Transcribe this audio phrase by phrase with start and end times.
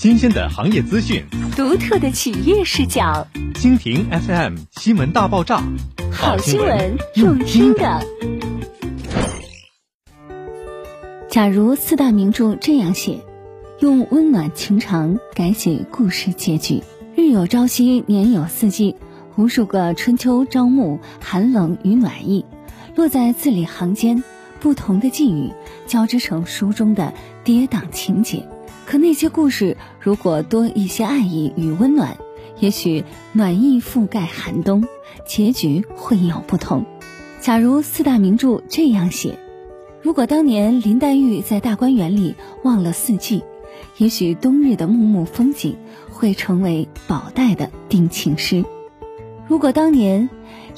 [0.00, 1.22] 新鲜的行业资讯，
[1.54, 3.28] 独特的企业视角。
[3.52, 5.62] 蜻蜓 FM 新闻大爆炸，
[6.10, 8.00] 好新闻用听的。
[11.28, 13.18] 假如四大名著这样写，
[13.80, 16.82] 用温暖情长改写故事结局。
[17.14, 18.96] 日有朝夕，年有四季，
[19.36, 22.46] 无数个春秋朝暮，寒冷与暖意，
[22.96, 24.24] 落在字里行间，
[24.60, 25.52] 不同的寄语
[25.86, 27.12] 交织成书中的
[27.44, 28.48] 跌宕情节。
[28.90, 32.18] 可那些故事，如果多一些爱意与温暖，
[32.58, 34.84] 也许暖意覆盖寒冬，
[35.24, 36.84] 结局会有不同。
[37.40, 39.38] 假如四大名著这样写，
[40.02, 42.34] 如果当年林黛玉在大观园里
[42.64, 43.44] 忘了四季，
[43.96, 45.76] 也许冬日的暮暮风景
[46.10, 48.64] 会成为宝黛的定情诗。
[49.46, 50.28] 如果当年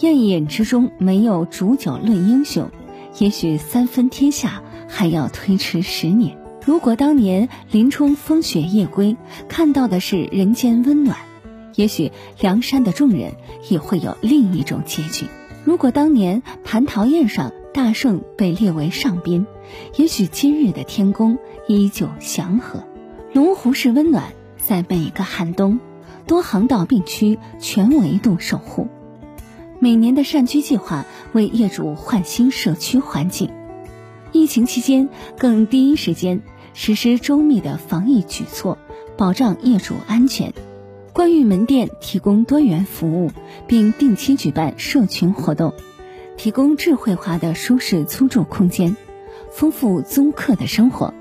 [0.00, 2.68] 宴饮之中没有煮酒论英雄，
[3.18, 6.41] 也许三分天下还要推迟十年。
[6.64, 9.16] 如果当年林冲风雪夜归，
[9.48, 11.18] 看到的是人间温暖，
[11.74, 13.32] 也许梁山的众人
[13.68, 15.26] 也会有另一种结局。
[15.64, 19.44] 如果当年蟠桃宴上大圣被列为上宾，
[19.96, 22.84] 也许今日的天宫依旧祥和。
[23.32, 25.80] 龙湖是温暖，在每个寒冬，
[26.28, 28.86] 多航道并区，全维度守护。
[29.80, 33.50] 每年的善居计划为业主换新社区环境，
[34.30, 36.40] 疫情期间更第一时间。
[36.74, 38.78] 实施周密的防疫举措，
[39.16, 40.52] 保障业主安全。
[41.12, 43.30] 关于门店提供多元服务，
[43.66, 45.74] 并定期举办社群活动，
[46.38, 48.96] 提供智慧化的舒适租住空间，
[49.50, 51.12] 丰富租客的生活。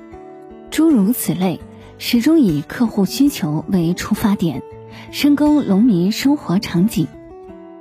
[0.69, 1.59] 诸如此类，
[1.97, 4.63] 始终以客户需求为出发点，
[5.11, 7.07] 深耕农民生活场景。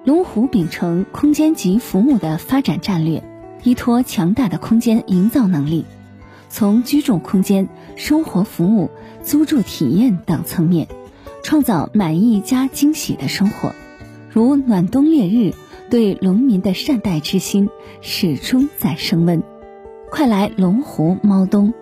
[0.05, 3.23] 龙湖秉承空间及服务的发展战略，
[3.63, 5.85] 依托强大的空间营造能力。
[6.51, 8.91] 从居住空间、生活服务、
[9.23, 10.89] 租住体验等层面，
[11.43, 13.73] 创造满意加惊喜的生活。
[14.31, 15.55] 如暖冬烈日，
[15.89, 17.69] 对农民的善待之心
[18.03, 19.43] 始终在升温。
[20.11, 21.73] 快来龙湖猫冬！